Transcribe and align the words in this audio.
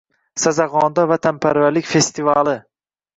“Sazag‘on”da 0.43 1.03
vatanparvarlik 1.11 1.91
festivali 1.91 2.57